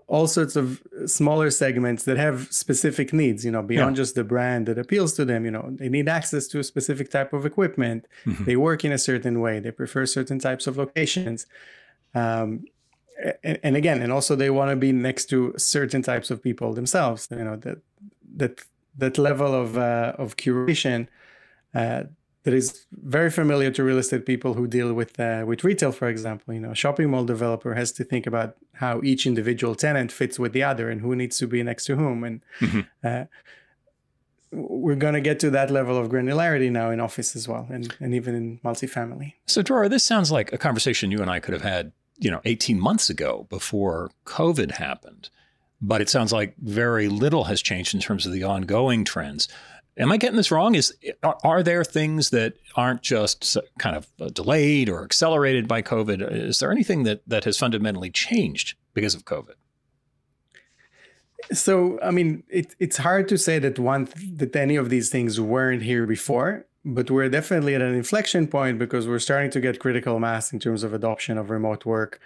all 0.09 0.27
sorts 0.27 0.57
of 0.57 0.83
smaller 1.07 1.51
segments 1.51 2.05
that 2.05 2.17
have 2.17 2.51
specific 2.51 3.13
needs 3.13 3.45
you 3.45 3.51
know 3.51 3.63
beyond 3.63 3.95
yeah. 3.95 4.03
just 4.03 4.15
the 4.15 4.25
brand 4.25 4.67
that 4.67 4.79
appeals 4.79 5.13
to 5.13 5.25
them 5.25 5.45
you 5.45 5.51
know 5.51 5.69
they 5.73 5.89
need 5.89 6.09
access 6.09 6.49
to 6.49 6.59
a 6.59 6.65
specific 6.65 7.11
type 7.11 7.33
of 7.33 7.45
equipment 7.45 8.07
mm-hmm. 8.25 8.45
they 8.45 8.57
work 8.57 8.85
in 8.85 8.93
a 8.93 8.99
certain 8.99 9.41
way 9.41 9.61
they 9.61 9.71
prefer 9.71 10.07
certain 10.07 10.39
types 10.39 10.67
of 10.67 10.77
locations 10.79 11.47
um, 12.15 12.65
and, 13.45 13.59
and, 13.63 13.77
again 13.77 14.01
and 14.01 14.11
also 14.11 14.35
they 14.35 14.51
want 14.51 14.71
to 14.71 14.77
be 14.77 14.93
next 14.93 15.27
to 15.27 15.53
certain 15.59 16.03
types 16.03 16.31
of 16.31 16.43
people 16.43 16.73
themselves 16.73 17.29
you 17.31 17.45
know 17.45 17.57
that 17.57 17.79
that 18.35 18.61
that 18.97 19.19
level 19.19 19.55
of 19.55 19.77
uh, 19.77 20.15
of 20.17 20.37
curation 20.37 21.07
uh, 21.75 22.05
that 22.49 22.57
is 22.57 22.87
very 22.93 23.31
familiar 23.31 23.71
to 23.71 23.85
real 23.85 23.99
estate 23.99 24.25
people 24.25 24.55
who 24.55 24.67
deal 24.67 24.95
with 24.95 25.21
uh, 25.21 25.45
with 25.47 25.65
retail, 25.65 25.93
for 25.93 26.09
example. 26.09 26.55
You 26.55 26.61
know, 26.61 26.71
a 26.71 26.75
shopping 26.75 27.11
mall 27.11 27.27
developer 27.27 27.75
has 27.75 27.93
to 27.93 28.05
think 28.05 28.27
about 28.27 28.57
how 28.73 29.03
each 29.05 29.27
individual 29.27 29.75
tenant 29.75 30.11
fits 30.11 30.39
with 30.39 30.55
the 30.55 30.63
other 30.63 30.89
and 30.89 31.03
who 31.03 31.15
needs 31.15 31.37
to 31.41 31.47
be 31.47 31.63
next 31.63 31.85
to 31.87 31.97
whom. 31.97 32.25
And 32.25 32.41
mm-hmm. 32.61 32.81
uh, 33.05 33.25
we're 34.51 34.97
going 34.97 35.13
to 35.13 35.21
get 35.21 35.39
to 35.41 35.51
that 35.51 35.71
level 35.71 35.99
of 35.99 36.09
granularity 36.09 36.73
now 36.73 36.89
in 36.91 37.01
office 37.01 37.37
as 37.37 37.47
well, 37.47 37.67
and, 37.71 37.95
and 38.01 38.15
even 38.15 38.35
in 38.35 38.59
multifamily. 38.65 39.35
So, 39.45 39.61
Dror, 39.61 39.91
this 39.91 40.05
sounds 40.05 40.33
like 40.33 40.51
a 40.51 40.59
conversation 40.59 41.11
you 41.11 41.21
and 41.21 41.31
I 41.31 41.41
could 41.41 41.53
have 41.53 41.69
had, 41.77 41.93
you 42.17 42.31
know, 42.31 42.41
18 42.47 42.81
months 42.81 43.11
ago 43.11 43.47
before 43.51 44.11
COVID 44.25 44.71
happened. 44.71 45.29
But 45.81 46.01
it 46.01 46.09
sounds 46.09 46.33
like 46.33 46.57
very 46.57 47.09
little 47.09 47.45
has 47.45 47.63
changed 47.63 47.95
in 47.95 48.01
terms 48.01 48.27
of 48.27 48.33
the 48.33 48.43
ongoing 48.43 49.05
trends 49.05 49.49
Am 49.99 50.13
I 50.13 50.17
getting 50.17 50.37
this 50.37 50.51
wrong? 50.51 50.75
Is 50.75 50.95
are, 51.23 51.39
are 51.43 51.63
there 51.63 51.85
things 51.85 52.31
that 52.31 52.55
aren't 52.77 53.03
just 53.03 53.57
kind 53.79 53.97
of 53.97 54.07
uh, 54.21 54.29
delayed 54.29 54.89
or 54.89 55.03
accelerated 55.03 55.67
by 55.67 55.83
COVID? 55.83 56.33
Is 56.33 56.61
there 56.61 56.71
anything 56.71 57.03
that 57.03 57.23
that 57.27 57.45
has 57.45 57.59
fundamentally 57.59 58.11
changed 58.11 58.77
because 58.95 59.15
of 59.15 59.25
COVID? 59.25 59.55
So, 61.53 61.99
I 62.03 62.11
mean, 62.11 62.43
it, 62.49 62.75
it's 62.79 62.99
hard 62.99 63.29
to 63.29 63.39
say 63.39 63.59
that 63.59 63.79
one 63.79 64.09
that 64.35 64.55
any 64.55 64.77
of 64.77 64.91
these 64.91 65.09
things 65.09 65.41
weren't 65.41 65.83
here 65.83 66.07
before, 66.07 66.67
but 66.85 67.11
we're 67.11 67.29
definitely 67.29 67.75
at 67.75 67.83
an 67.83 67.95
inflection 67.95 68.47
point 68.47 68.79
because 68.79 69.09
we're 69.09 69.19
starting 69.19 69.51
to 69.53 69.61
get 69.61 69.81
critical 69.81 70.19
mass 70.21 70.53
in 70.53 70.59
terms 70.59 70.83
of 70.83 70.93
adoption 70.93 71.39
of 71.39 71.51
remote 71.51 71.87
work, 71.87 72.21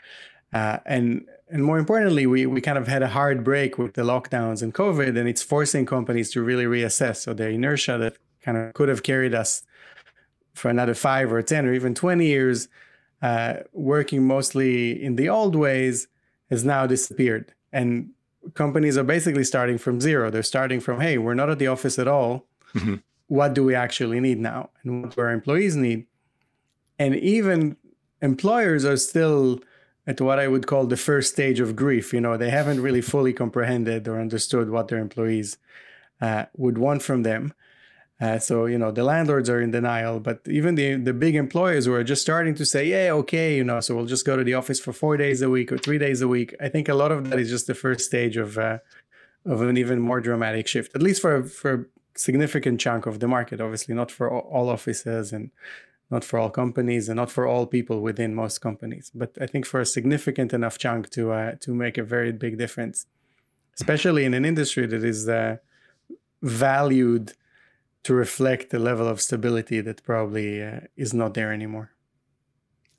uh, 0.53 0.79
and 0.85 1.27
and 1.49 1.65
more 1.65 1.79
importantly, 1.79 2.27
we 2.27 2.47
we 2.47 2.61
kind 2.61 2.79
of 2.79 2.89
had 2.89 3.03
a 3.03 3.09
hard 3.09 3.45
break 3.45 3.79
with 3.79 3.95
the 3.95 4.03
lockdowns 4.03 4.63
and 4.63 4.73
COVID, 4.75 5.19
and 5.19 5.29
it's 5.29 5.43
forcing 5.43 5.87
companies 5.87 6.31
to 6.33 6.43
really 6.43 6.65
reassess. 6.65 7.17
So 7.17 7.35
the 7.35 7.49
inertia 7.49 7.99
that 7.99 8.17
kind 8.43 8.57
of 8.57 8.75
could 8.75 8.89
have 8.89 9.03
carried 9.03 9.35
us 9.35 9.63
for 10.55 10.71
another 10.71 10.95
five 10.95 11.33
or 11.33 11.43
ten 11.43 11.67
or 11.67 11.73
even 11.73 11.95
twenty 11.95 12.27
years, 12.27 12.69
uh, 13.23 13.55
working 13.73 14.27
mostly 14.27 15.03
in 15.03 15.17
the 15.17 15.29
old 15.29 15.55
ways, 15.55 16.09
has 16.51 16.65
now 16.65 16.87
disappeared, 16.87 17.55
and 17.73 18.11
companies 18.55 18.99
are 18.99 19.05
basically 19.05 19.45
starting 19.45 19.79
from 19.79 20.01
zero. 20.01 20.31
They're 20.31 20.43
starting 20.43 20.81
from, 20.81 21.01
hey, 21.01 21.17
we're 21.17 21.35
not 21.35 21.49
at 21.49 21.59
the 21.59 21.69
office 21.69 21.99
at 21.99 22.09
all. 22.09 22.47
Mm-hmm. 22.75 22.97
What 23.29 23.55
do 23.55 23.65
we 23.65 23.75
actually 23.75 24.21
need 24.21 24.41
now, 24.41 24.71
and 24.83 25.03
what 25.03 25.15
do 25.15 25.21
our 25.23 25.31
employees 25.31 25.77
need? 25.77 26.07
And 26.99 27.15
even 27.17 27.77
employers 28.21 28.85
are 28.85 28.97
still 28.97 29.61
at 30.07 30.21
what 30.21 30.39
I 30.39 30.49
would 30.49 30.67
call 30.67 30.87
the 30.87 30.97
first 30.97 31.33
stage 31.33 31.61
of 31.61 31.77
grief. 31.77 32.13
You 32.13 32.21
know, 32.21 32.37
they 32.37 32.51
haven't 32.51 32.83
really 32.83 33.01
fully 33.01 33.33
comprehended 33.33 34.09
or 34.09 34.21
understood 34.21 34.71
what 34.71 34.89
their 34.89 34.99
employees 34.99 35.59
uh, 36.21 36.47
would 36.57 36.79
want 36.79 37.03
from 37.03 37.23
them. 37.23 37.55
Uh, 38.21 38.39
so 38.39 38.67
you 38.67 38.79
know 38.79 38.93
the 38.93 39.03
landlords 39.03 39.51
are 39.51 39.61
in 39.61 39.73
denial, 39.73 40.21
but 40.21 40.41
even 40.47 40.77
the 40.77 40.95
the 40.95 41.13
big 41.13 41.35
employers 41.35 41.87
who 41.87 41.93
are 41.93 42.05
just 42.05 42.23
starting 42.23 42.55
to 42.55 42.65
say, 42.65 42.87
yeah, 42.87 43.11
okay, 43.13 43.57
you 43.57 43.65
know, 43.65 43.81
so 43.81 43.97
we'll 43.97 44.07
just 44.07 44.25
go 44.25 44.37
to 44.37 44.45
the 44.45 44.55
office 44.55 44.79
for 44.79 44.93
four 44.93 45.17
days 45.17 45.43
a 45.43 45.51
week 45.51 45.73
or 45.73 45.79
three 45.79 45.99
days 45.99 46.21
a 46.21 46.29
week. 46.29 46.55
I 46.61 46.69
think 46.69 46.89
a 46.89 46.95
lot 46.95 47.11
of 47.11 47.29
that 47.31 47.41
is 47.41 47.51
just 47.51 47.67
the 47.67 47.75
first 47.75 48.07
stage 48.07 48.37
of 48.37 48.59
uh, 48.59 48.79
of 49.45 49.61
an 49.63 49.77
even 49.77 49.99
more 50.01 50.21
dramatic 50.21 50.69
shift, 50.69 50.95
at 50.95 51.03
least 51.03 51.21
for 51.21 51.43
for 51.43 51.73
a 51.75 51.85
significant 52.15 52.79
chunk 52.79 53.07
of 53.07 53.19
the 53.19 53.27
market. 53.27 53.61
Obviously, 53.61 53.93
not 53.93 54.13
for 54.13 54.31
all 54.31 54.69
offices 54.69 55.33
and 55.33 55.51
not 56.13 56.23
for 56.23 56.39
all 56.39 56.51
companies 56.51 57.09
and 57.09 57.17
not 57.17 57.31
for 57.31 57.47
all 57.47 57.67
people 57.67 58.01
within 58.01 58.35
most 58.35 58.59
companies, 58.59 59.11
but 59.15 59.31
I 59.41 59.47
think 59.47 59.65
for 59.67 59.81
a 59.81 59.87
significant 59.87 60.53
enough 60.53 60.77
chunk 60.79 61.09
to 61.11 61.33
uh, 61.33 61.53
to 61.61 61.75
make 61.75 61.97
a 61.99 62.05
very 62.05 62.33
big 62.33 62.59
difference, 62.59 63.07
especially 63.81 64.25
in 64.25 64.35
an 64.35 64.45
industry 64.45 64.87
that 64.87 65.03
is 65.03 65.29
uh, 65.29 65.57
valued 66.43 67.33
to 68.05 68.15
reflect 68.15 68.71
the 68.71 68.79
level 68.79 69.09
of 69.09 69.21
stability 69.21 69.81
that 69.81 70.03
probably 70.03 70.63
uh, 70.63 70.81
is 70.97 71.15
not 71.15 71.35
there 71.35 71.53
anymore. 71.53 71.93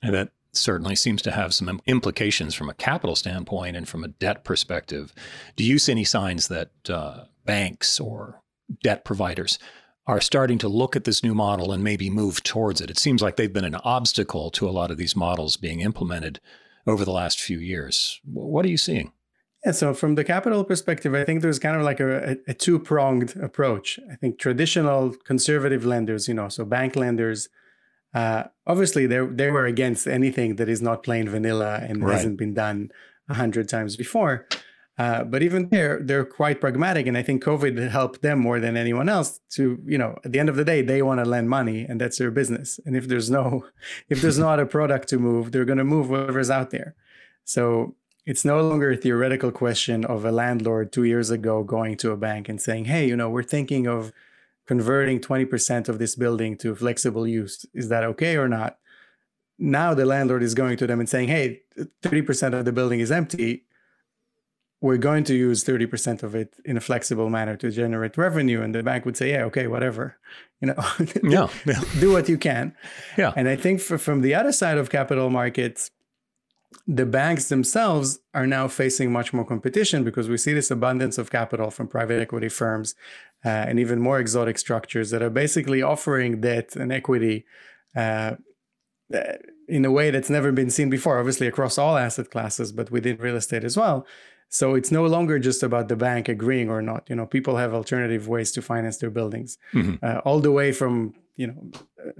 And 0.01 0.13
that 0.13 0.29
certainly 0.51 0.95
seems 0.95 1.21
to 1.21 1.31
have 1.31 1.53
some 1.53 1.81
implications 1.85 2.55
from 2.55 2.69
a 2.69 2.73
capital 2.73 3.15
standpoint 3.15 3.75
and 3.77 3.87
from 3.87 4.03
a 4.03 4.07
debt 4.07 4.43
perspective. 4.43 5.13
Do 5.55 5.63
you 5.63 5.77
see 5.77 5.91
any 5.91 6.03
signs 6.03 6.47
that 6.47 6.71
uh, 6.89 7.25
banks 7.45 7.99
or 7.99 8.41
debt 8.81 9.03
providers 9.05 9.59
are 10.05 10.21
starting 10.21 10.57
to 10.59 10.67
look 10.67 10.95
at 10.95 11.05
this 11.05 11.23
new 11.23 11.33
model 11.33 11.71
and 11.71 11.83
maybe 11.83 12.09
move 12.09 12.43
towards 12.43 12.81
it? 12.81 12.89
It 12.89 12.99
seems 12.99 13.21
like 13.21 13.35
they've 13.35 13.53
been 13.53 13.63
an 13.63 13.75
obstacle 13.75 14.51
to 14.51 14.67
a 14.67 14.71
lot 14.71 14.91
of 14.91 14.97
these 14.97 15.15
models 15.15 15.57
being 15.57 15.79
implemented 15.79 16.39
over 16.85 17.05
the 17.05 17.11
last 17.11 17.39
few 17.39 17.59
years. 17.59 18.19
What 18.25 18.65
are 18.65 18.69
you 18.69 18.77
seeing? 18.77 19.13
Yeah, 19.65 19.71
so 19.71 19.93
from 19.93 20.15
the 20.15 20.25
capital 20.25 20.63
perspective, 20.65 21.15
I 21.15 21.23
think 21.23 21.41
there's 21.41 21.59
kind 21.59 21.77
of 21.77 21.83
like 21.83 22.01
a, 22.01 22.37
a 22.47 22.53
two 22.53 22.79
pronged 22.79 23.37
approach. 23.37 23.97
I 24.11 24.15
think 24.15 24.37
traditional 24.37 25.11
conservative 25.23 25.85
lenders, 25.85 26.27
you 26.27 26.33
know, 26.33 26.49
so 26.49 26.65
bank 26.65 26.97
lenders, 26.97 27.47
uh, 28.13 28.43
obviously 28.67 29.05
they 29.07 29.25
they 29.25 29.49
were 29.51 29.65
against 29.65 30.05
anything 30.05 30.57
that 30.57 30.67
is 30.67 30.81
not 30.81 31.03
plain 31.03 31.29
vanilla 31.29 31.79
and 31.81 32.03
right. 32.03 32.13
hasn't 32.13 32.37
been 32.37 32.53
done 32.53 32.91
a 33.29 33.35
hundred 33.35 33.69
times 33.69 33.95
before. 33.95 34.45
Uh, 34.97 35.23
but 35.23 35.41
even 35.41 35.69
there, 35.69 35.99
they're 36.01 36.25
quite 36.25 36.61
pragmatic, 36.61 37.07
and 37.07 37.17
I 37.17 37.23
think 37.23 37.43
COVID 37.43 37.89
helped 37.89 38.21
them 38.21 38.39
more 38.39 38.59
than 38.59 38.77
anyone 38.77 39.09
else. 39.09 39.39
To 39.53 39.81
you 39.85 39.97
know, 39.97 40.19
at 40.23 40.31
the 40.31 40.39
end 40.39 40.49
of 40.49 40.55
the 40.55 40.63
day, 40.63 40.83
they 40.83 41.01
want 41.01 41.19
to 41.19 41.29
lend 41.29 41.49
money, 41.49 41.81
and 41.81 41.99
that's 41.99 42.19
their 42.19 42.29
business. 42.29 42.79
And 42.85 42.95
if 42.95 43.07
there's 43.07 43.29
no, 43.29 43.65
if 44.09 44.21
there's 44.21 44.37
not 44.37 44.59
a 44.59 44.65
product 44.65 45.09
to 45.09 45.17
move, 45.17 45.51
they're 45.51 45.65
going 45.65 45.79
to 45.79 45.83
move 45.83 46.09
whatever's 46.09 46.51
out 46.51 46.69
there. 46.69 46.95
So 47.43 47.95
it's 48.25 48.45
no 48.45 48.61
longer 48.61 48.91
a 48.91 48.97
theoretical 48.97 49.51
question 49.51 50.05
of 50.05 50.23
a 50.23 50.31
landlord 50.31 50.93
two 50.93 51.03
years 51.03 51.29
ago 51.29 51.63
going 51.63 51.97
to 51.97 52.11
a 52.11 52.17
bank 52.17 52.47
and 52.47 52.61
saying, 52.61 52.85
hey, 52.85 53.07
you 53.07 53.15
know, 53.15 53.29
we're 53.29 53.43
thinking 53.43 53.85
of 53.87 54.13
converting 54.65 55.19
20% 55.19 55.89
of 55.89 55.99
this 55.99 56.15
building 56.15 56.55
to 56.57 56.73
flexible 56.75 57.27
use. 57.27 57.65
Is 57.73 57.89
that 57.89 58.03
okay 58.03 58.37
or 58.37 58.47
not? 58.47 58.77
Now 59.59 59.93
the 59.93 60.05
landlord 60.05 60.41
is 60.41 60.53
going 60.53 60.77
to 60.77 60.87
them 60.87 60.99
and 60.99 61.09
saying, 61.09 61.27
hey, 61.27 61.63
30% 62.01 62.53
of 62.57 62.63
the 62.63 62.71
building 62.71 63.01
is 63.01 63.11
empty. 63.11 63.65
We're 64.83 64.97
going 64.97 65.23
to 65.25 65.33
use 65.33 65.63
30% 65.63 66.23
of 66.23 66.35
it 66.35 66.55
in 66.65 66.75
a 66.75 66.81
flexible 66.81 67.29
manner 67.29 67.55
to 67.55 67.71
generate 67.71 68.17
revenue. 68.17 68.61
And 68.61 68.75
the 68.75 68.83
bank 68.83 69.05
would 69.05 69.15
say, 69.15 69.31
yeah, 69.31 69.45
okay, 69.45 69.67
whatever. 69.67 70.17
You 70.59 70.67
know, 70.67 70.85
yeah, 71.23 71.47
yeah. 71.65 71.81
do 72.01 72.11
what 72.11 72.27
you 72.27 72.37
can. 72.37 72.75
Yeah. 73.17 73.31
And 73.37 73.47
I 73.47 73.55
think 73.55 73.79
for, 73.79 73.97
from 73.97 74.19
the 74.19 74.35
other 74.35 74.51
side 74.51 74.77
of 74.77 74.89
capital 74.89 75.29
markets, 75.29 75.89
the 76.85 77.05
banks 77.05 77.47
themselves 77.47 78.19
are 78.33 78.45
now 78.45 78.67
facing 78.67 79.09
much 79.09 79.31
more 79.31 79.45
competition 79.45 80.03
because 80.03 80.27
we 80.27 80.37
see 80.37 80.53
this 80.53 80.69
abundance 80.69 81.17
of 81.17 81.31
capital 81.31 81.71
from 81.71 81.87
private 81.87 82.21
equity 82.21 82.49
firms 82.49 82.93
uh, 83.45 83.47
and 83.47 83.79
even 83.79 84.01
more 84.01 84.19
exotic 84.19 84.57
structures 84.57 85.11
that 85.11 85.21
are 85.21 85.29
basically 85.29 85.81
offering 85.81 86.41
debt 86.41 86.75
and 86.75 86.91
equity 86.91 87.45
uh, 87.95 88.35
uh, 89.13 89.21
in 89.69 89.85
a 89.85 89.91
way 89.91 90.11
that's 90.11 90.29
never 90.29 90.51
been 90.51 90.69
seen 90.69 90.89
before, 90.89 91.19
obviously 91.19 91.47
across 91.47 91.77
all 91.77 91.95
asset 91.95 92.29
classes, 92.29 92.73
but 92.73 92.91
within 92.91 93.15
real 93.15 93.37
estate 93.37 93.63
as 93.63 93.77
well. 93.77 94.05
So 94.53 94.75
it's 94.75 94.91
no 94.91 95.05
longer 95.07 95.39
just 95.39 95.63
about 95.63 95.87
the 95.87 95.95
bank 95.95 96.29
agreeing 96.29 96.69
or 96.69 96.81
not. 96.81 97.09
You 97.09 97.15
know, 97.15 97.25
people 97.25 97.57
have 97.57 97.73
alternative 97.73 98.27
ways 98.27 98.51
to 98.51 98.61
finance 98.61 98.97
their 98.97 99.09
buildings, 99.09 99.57
mm-hmm. 99.73 99.95
uh, 100.05 100.19
all 100.25 100.39
the 100.39 100.51
way 100.51 100.71
from 100.71 101.15
you 101.35 101.47
know 101.47 101.71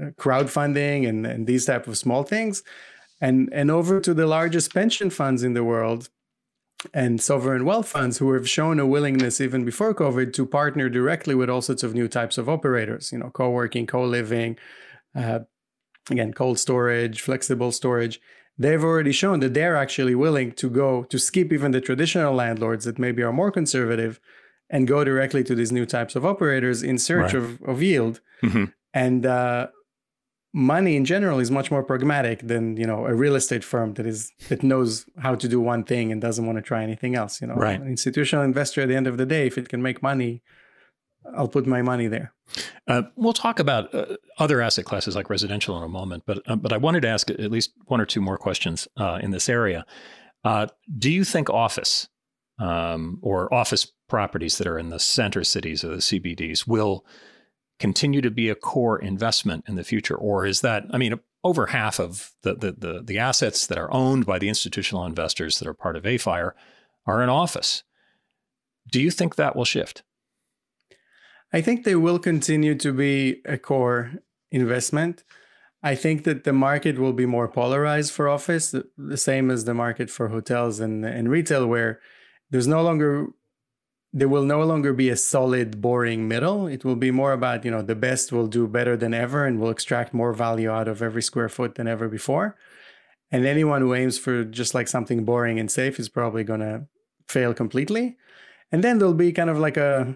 uh, 0.02 0.10
crowdfunding 0.12 1.08
and, 1.08 1.26
and 1.26 1.48
these 1.48 1.66
type 1.66 1.88
of 1.88 1.98
small 1.98 2.24
things 2.24 2.64
and 3.22 3.50
and 3.54 3.70
over 3.70 4.00
to 4.00 4.14
the 4.14 4.28
largest 4.28 4.74
pension 4.74 5.10
funds 5.10 5.44
in 5.44 5.54
the 5.54 5.64
world 5.64 6.10
and 6.94 7.22
sovereign 7.22 7.64
wealth 7.64 7.88
funds 7.88 8.18
who 8.18 8.34
have 8.34 8.50
shown 8.50 8.80
a 8.80 8.86
willingness 8.86 9.40
even 9.40 9.64
before 9.64 9.94
covid 9.94 10.34
to 10.34 10.46
partner 10.46 10.90
directly 10.90 11.36
with 11.36 11.50
all 11.50 11.62
sorts 11.62 11.84
of 11.84 11.94
new 11.94 12.08
types 12.08 12.38
of 12.38 12.50
operators 12.50 13.12
you 13.12 13.18
know 13.18 13.30
co-working 13.30 13.86
co-living 13.86 14.58
uh, 15.16 15.40
again 16.10 16.34
cold 16.34 16.60
storage 16.60 17.22
flexible 17.22 17.72
storage 17.72 18.20
they've 18.58 18.84
already 18.84 19.12
shown 19.12 19.40
that 19.40 19.54
they're 19.54 19.76
actually 19.76 20.16
willing 20.16 20.52
to 20.54 20.70
go 20.70 21.04
to 21.04 21.18
skip 21.18 21.52
even 21.52 21.72
the 21.72 21.82
traditional 21.82 22.34
landlords 22.34 22.86
that 22.86 23.00
maybe 23.00 23.24
are 23.24 23.34
more 23.34 23.52
conservative 23.52 24.20
and 24.70 24.88
go 24.88 25.04
directly 25.04 25.44
to 25.44 25.56
these 25.56 25.72
new 25.72 25.86
types 25.86 26.16
of 26.16 26.26
operators 26.26 26.84
in 26.84 26.98
search 26.98 27.34
right. 27.34 27.44
of, 27.44 27.62
of 27.64 27.82
yield 27.82 28.22
mm-hmm. 28.42 28.66
and 28.94 29.26
uh, 29.26 29.68
money 30.54 30.96
in 30.96 31.04
general 31.04 31.40
is 31.40 31.50
much 31.50 31.72
more 31.72 31.84
pragmatic 31.84 32.40
than 32.48 32.78
you 32.78 32.86
know 32.86 33.06
a 33.06 33.14
real 33.14 33.36
estate 33.36 33.64
firm 33.64 33.96
that 33.96 34.06
is 34.06 34.32
that 34.50 34.62
knows 34.62 35.06
how 35.20 35.34
to 35.34 35.48
do 35.48 35.60
one 35.60 35.84
thing 35.84 36.12
and 36.12 36.22
doesn't 36.22 36.46
want 36.46 36.58
to 36.58 36.62
try 36.62 36.84
anything 36.84 37.16
else 37.16 37.42
you 37.42 37.48
know 37.48 37.56
right. 37.56 37.82
an 37.82 37.88
institutional 37.88 38.46
investor 38.46 38.82
at 38.82 38.88
the 38.88 38.96
end 38.96 39.08
of 39.08 39.18
the 39.18 39.26
day 39.26 39.48
if 39.48 39.58
it 39.58 39.68
can 39.68 39.82
make 39.82 40.04
money 40.04 40.44
i'll 41.36 41.48
put 41.48 41.66
my 41.66 41.82
money 41.82 42.08
there 42.08 42.34
uh, 42.88 43.04
we'll 43.16 43.34
talk 43.34 43.60
about 43.60 43.94
uh, 43.94 44.18
other 44.38 44.62
asset 44.62 44.86
classes 44.86 45.16
like 45.16 45.30
residential 45.30 45.78
in 45.78 45.84
a 45.84 45.90
moment 45.90 46.24
but 46.26 46.40
uh, 46.48 46.56
but 46.56 46.74
i 46.74 46.78
wanted 46.78 47.02
to 47.02 47.08
ask 47.08 47.30
at 47.30 47.52
least 47.52 47.74
one 47.86 48.02
or 48.02 48.06
two 48.06 48.22
more 48.22 48.38
questions 48.38 48.88
uh, 48.98 49.20
in 49.22 49.32
this 49.32 49.50
area 49.50 49.86
uh, 50.44 50.68
do 50.98 51.12
you 51.12 51.24
think 51.24 51.50
office 51.50 52.08
um, 52.60 53.20
or 53.22 53.52
office 53.54 53.92
properties 54.10 54.58
that 54.58 54.68
are 54.68 54.78
in 54.78 54.90
the 54.90 55.00
center 55.00 55.44
cities 55.44 55.84
or 55.84 55.90
the 55.90 55.96
cbds 55.98 56.68
will 56.68 57.06
continue 57.80 58.22
to 58.22 58.32
be 58.32 58.50
a 58.50 58.56
core 58.56 58.98
investment 58.98 59.66
in 59.68 59.76
the 59.76 59.84
future? 59.84 60.16
Or 60.16 60.46
is 60.46 60.62
that, 60.62 60.86
I 60.92 60.98
mean, 60.98 61.20
over 61.44 61.68
half 61.68 62.00
of 62.00 62.32
the, 62.44 62.56
the, 62.56 62.72
the, 62.72 63.02
the 63.04 63.20
assets 63.20 63.68
that 63.68 63.78
are 63.78 63.94
owned 63.94 64.26
by 64.26 64.40
the 64.40 64.48
institutional 64.48 65.06
investors 65.06 65.60
that 65.60 65.68
are 65.68 65.74
part 65.74 65.98
of 65.98 66.06
AFIRE 66.06 66.56
are 67.06 67.22
in 67.22 67.28
office. 67.28 67.84
Do 68.90 69.02
you 69.02 69.12
think 69.12 69.36
that 69.36 69.56
will 69.56 69.66
shift? 69.66 70.04
I 71.54 71.62
think 71.62 71.84
they 71.84 71.96
will 71.96 72.20
continue 72.20 72.76
to 72.76 72.92
be 72.92 73.42
a 73.46 73.58
core 73.58 74.14
investment. 74.52 75.24
I 75.84 75.96
think 75.96 76.24
that 76.24 76.46
the 76.46 76.54
market 76.54 76.98
will 76.98 77.14
be 77.14 77.26
more 77.26 77.48
polarized 77.48 78.12
for 78.12 78.28
office, 78.28 78.74
the 78.98 79.18
same 79.18 79.52
as 79.52 79.66
the 79.66 79.74
market 79.74 80.10
for 80.10 80.30
hotels 80.30 80.80
and, 80.80 81.06
and 81.06 81.30
retail, 81.30 81.68
where 81.68 82.00
there's 82.50 82.68
no 82.68 82.82
longer 82.82 83.28
there 84.16 84.30
will 84.30 84.44
no 84.44 84.62
longer 84.62 84.94
be 84.94 85.10
a 85.10 85.18
solid 85.18 85.82
boring 85.82 86.28
middle. 86.28 86.68
It 86.68 86.86
will 86.86 86.96
be 86.96 87.10
more 87.10 87.34
about 87.34 87.66
you 87.66 87.72
know 87.72 87.82
the 87.82 87.96
best 87.96 88.32
will 88.32 88.48
do 88.48 88.68
better 88.68 88.96
than 88.96 89.14
ever 89.14 89.46
and 89.46 89.60
will 89.60 89.72
extract 89.72 90.14
more 90.14 90.34
value 90.34 90.70
out 90.70 90.88
of 90.88 91.02
every 91.02 91.24
square 91.24 91.50
foot 91.50 91.76
than 91.76 91.88
ever 91.88 92.08
before. 92.08 92.56
And 93.32 93.46
anyone 93.46 93.82
who 93.82 93.96
aims 93.96 94.20
for 94.20 94.44
just 94.44 94.76
like 94.76 94.88
something 94.88 95.26
boring 95.26 95.60
and 95.60 95.70
safe 95.70 96.00
is 96.00 96.10
probably 96.10 96.44
going 96.44 96.60
to 96.60 96.86
fail 97.28 97.54
completely. 97.54 98.18
And 98.72 98.84
then 98.84 99.00
there'll 99.00 99.16
be 99.16 99.32
kind 99.32 99.50
of 99.50 99.58
like 99.58 99.78
a 99.78 100.16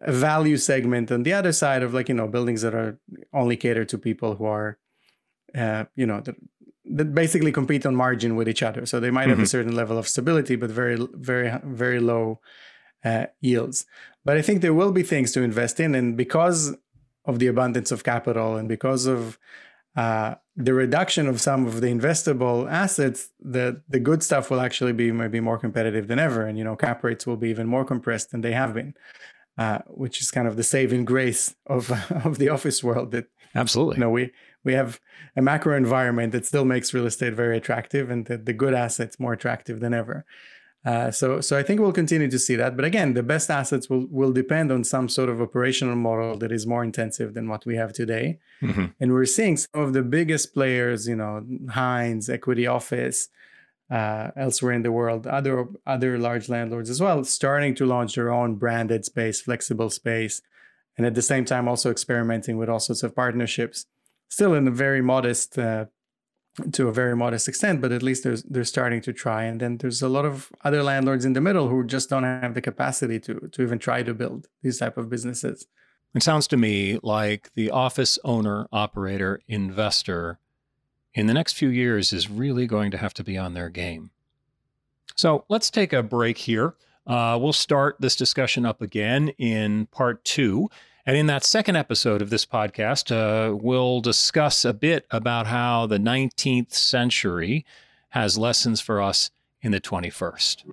a, 0.00 0.12
value 0.12 0.56
segment 0.56 1.10
on 1.10 1.22
the 1.22 1.32
other 1.32 1.52
side 1.52 1.82
of 1.82 1.94
like 1.94 2.08
you 2.08 2.14
know 2.14 2.28
buildings 2.28 2.62
that 2.62 2.74
are 2.74 2.98
only 3.32 3.56
cater 3.56 3.84
to 3.84 3.98
people 3.98 4.34
who 4.36 4.44
are 4.44 4.78
uh, 5.54 5.84
you 5.94 6.06
know 6.06 6.20
that, 6.20 6.36
that 6.84 7.14
basically 7.14 7.52
compete 7.52 7.86
on 7.86 7.94
margin 7.94 8.36
with 8.36 8.48
each 8.48 8.62
other 8.62 8.86
so 8.86 8.98
they 8.98 9.10
might 9.10 9.22
mm-hmm. 9.22 9.30
have 9.30 9.38
a 9.38 9.42
mm-hmm. 9.42 9.46
certain 9.46 9.74
level 9.74 9.98
of 9.98 10.08
stability 10.08 10.56
but 10.56 10.70
very 10.70 10.96
very 11.14 11.52
very 11.64 12.00
low 12.00 12.40
uh, 13.04 13.26
yields 13.40 13.86
but 14.24 14.36
i 14.36 14.42
think 14.42 14.60
there 14.60 14.74
will 14.74 14.92
be 14.92 15.02
things 15.02 15.32
to 15.32 15.42
invest 15.42 15.80
in 15.80 15.94
and 15.94 16.16
because 16.16 16.76
of 17.24 17.38
the 17.38 17.46
abundance 17.46 17.90
of 17.92 18.04
capital 18.04 18.56
and 18.56 18.68
because 18.68 19.06
of 19.06 19.38
uh, 19.96 20.34
the 20.56 20.72
reduction 20.72 21.26
of 21.26 21.40
some 21.40 21.66
of 21.66 21.80
the 21.80 21.88
investable 21.88 22.70
assets, 22.70 23.30
the 23.40 23.82
the 23.88 23.98
good 23.98 24.22
stuff 24.22 24.50
will 24.50 24.60
actually 24.60 24.92
be 24.92 25.10
maybe 25.10 25.40
more 25.40 25.58
competitive 25.58 26.06
than 26.06 26.18
ever, 26.18 26.46
and 26.46 26.56
you 26.58 26.64
know 26.64 26.76
cap 26.76 27.02
rates 27.02 27.26
will 27.26 27.36
be 27.36 27.48
even 27.48 27.66
more 27.66 27.84
compressed 27.84 28.30
than 28.30 28.40
they 28.40 28.52
have 28.52 28.74
been 28.74 28.94
uh, 29.58 29.78
which 29.86 30.20
is 30.20 30.30
kind 30.30 30.48
of 30.48 30.56
the 30.56 30.62
saving 30.62 31.04
grace 31.04 31.54
of 31.66 31.90
of 32.24 32.38
the 32.38 32.48
office 32.48 32.82
world. 32.82 33.12
That 33.12 33.26
absolutely, 33.54 33.96
you 33.96 34.00
know, 34.00 34.10
we 34.10 34.32
we 34.64 34.74
have 34.74 35.00
a 35.36 35.42
macro 35.42 35.76
environment 35.76 36.32
that 36.32 36.46
still 36.46 36.64
makes 36.64 36.92
real 36.94 37.06
estate 37.06 37.34
very 37.34 37.56
attractive, 37.56 38.10
and 38.10 38.26
the, 38.26 38.36
the 38.36 38.52
good 38.52 38.74
assets 38.74 39.18
more 39.18 39.32
attractive 39.32 39.80
than 39.80 39.94
ever. 39.94 40.24
Uh, 40.82 41.10
so, 41.10 41.42
so 41.42 41.58
I 41.58 41.62
think 41.62 41.78
we'll 41.78 41.92
continue 41.92 42.30
to 42.30 42.38
see 42.38 42.56
that. 42.56 42.74
But 42.74 42.86
again, 42.86 43.12
the 43.12 43.22
best 43.22 43.50
assets 43.50 43.90
will 43.90 44.06
will 44.10 44.32
depend 44.32 44.72
on 44.72 44.82
some 44.82 45.08
sort 45.08 45.28
of 45.28 45.40
operational 45.40 45.96
model 45.96 46.38
that 46.38 46.52
is 46.52 46.66
more 46.66 46.82
intensive 46.82 47.34
than 47.34 47.48
what 47.48 47.66
we 47.66 47.76
have 47.76 47.92
today. 47.92 48.38
Mm-hmm. 48.62 48.86
And 48.98 49.12
we're 49.12 49.26
seeing 49.26 49.58
some 49.58 49.82
of 49.82 49.92
the 49.92 50.02
biggest 50.02 50.54
players, 50.54 51.06
you 51.06 51.16
know, 51.16 51.44
Hines, 51.70 52.30
Equity 52.30 52.66
Office, 52.66 53.28
uh, 53.90 54.30
elsewhere 54.36 54.72
in 54.72 54.82
the 54.82 54.92
world, 54.92 55.26
other 55.26 55.66
other 55.86 56.18
large 56.18 56.48
landlords 56.48 56.90
as 56.90 57.00
well, 57.00 57.24
starting 57.24 57.74
to 57.74 57.86
launch 57.86 58.14
their 58.14 58.30
own 58.30 58.54
branded 58.54 59.04
space, 59.04 59.40
flexible 59.40 59.90
space, 59.90 60.42
and 60.96 61.06
at 61.06 61.14
the 61.14 61.22
same 61.22 61.44
time 61.44 61.66
also 61.68 61.90
experimenting 61.90 62.56
with 62.56 62.68
all 62.68 62.80
sorts 62.80 63.02
of 63.02 63.14
partnerships. 63.14 63.86
Still 64.28 64.54
in 64.54 64.68
a 64.68 64.70
very 64.70 65.02
modest, 65.02 65.58
uh, 65.58 65.86
to 66.72 66.86
a 66.86 66.92
very 66.92 67.16
modest 67.16 67.48
extent, 67.48 67.80
but 67.80 67.90
at 67.90 68.02
least 68.02 68.22
they're 68.22 68.38
they're 68.48 68.64
starting 68.64 69.00
to 69.02 69.12
try. 69.12 69.44
And 69.44 69.60
then 69.60 69.78
there's 69.78 70.02
a 70.02 70.08
lot 70.08 70.24
of 70.24 70.50
other 70.64 70.82
landlords 70.82 71.24
in 71.24 71.32
the 71.32 71.40
middle 71.40 71.68
who 71.68 71.84
just 71.84 72.10
don't 72.10 72.22
have 72.22 72.54
the 72.54 72.60
capacity 72.60 73.18
to 73.20 73.48
to 73.52 73.62
even 73.62 73.78
try 73.78 74.02
to 74.02 74.14
build 74.14 74.46
these 74.62 74.78
type 74.78 74.96
of 74.96 75.08
businesses. 75.08 75.66
It 76.12 76.24
sounds 76.24 76.48
to 76.48 76.56
me 76.56 76.98
like 77.04 77.50
the 77.54 77.70
office 77.70 78.18
owner, 78.24 78.66
operator, 78.72 79.40
investor 79.46 80.39
in 81.14 81.26
the 81.26 81.34
next 81.34 81.54
few 81.54 81.68
years 81.68 82.12
is 82.12 82.30
really 82.30 82.66
going 82.66 82.90
to 82.90 82.98
have 82.98 83.14
to 83.14 83.24
be 83.24 83.36
on 83.36 83.54
their 83.54 83.68
game. 83.68 84.10
So 85.16 85.44
let's 85.48 85.70
take 85.70 85.92
a 85.92 86.02
break 86.02 86.38
here. 86.38 86.74
Uh, 87.06 87.38
we'll 87.40 87.52
start 87.52 87.96
this 87.98 88.16
discussion 88.16 88.64
up 88.64 88.80
again 88.80 89.30
in 89.38 89.86
part 89.86 90.24
two. 90.24 90.70
And 91.06 91.16
in 91.16 91.26
that 91.26 91.44
second 91.44 91.76
episode 91.76 92.22
of 92.22 92.30
this 92.30 92.46
podcast, 92.46 93.10
uh, 93.10 93.56
we'll 93.56 94.00
discuss 94.00 94.64
a 94.64 94.72
bit 94.72 95.06
about 95.10 95.46
how 95.46 95.86
the 95.86 95.98
19th 95.98 96.72
century 96.72 97.64
has 98.10 98.38
lessons 98.38 98.80
for 98.80 99.00
us 99.00 99.30
in 99.62 99.72
the 99.72 99.80
21st. 99.80 100.72